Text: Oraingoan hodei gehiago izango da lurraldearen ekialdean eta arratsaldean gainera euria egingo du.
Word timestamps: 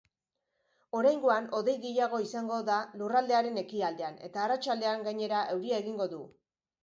Oraingoan 0.99 1.49
hodei 1.57 1.75
gehiago 1.83 2.21
izango 2.23 2.55
da 2.69 2.77
lurraldearen 3.01 3.61
ekialdean 3.63 4.17
eta 4.29 4.43
arratsaldean 4.47 5.07
gainera 5.09 5.45
euria 5.57 5.79
egingo 5.85 6.09
du. 6.15 6.23